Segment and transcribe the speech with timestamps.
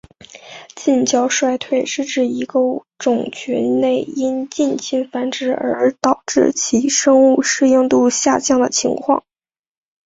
[0.75, 2.59] 近交衰退是指一个
[2.97, 9.23] 种群内因近亲繁殖而导致其生物适应度下降的情况。